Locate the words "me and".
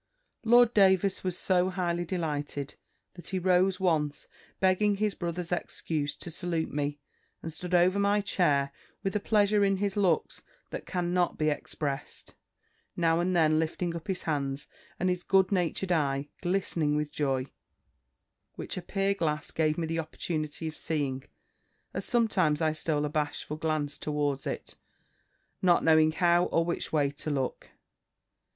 6.73-7.53